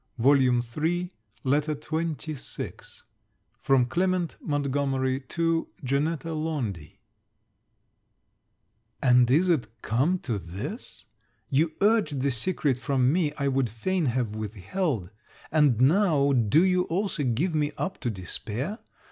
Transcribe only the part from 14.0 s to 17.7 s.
have withheld; and now do you also give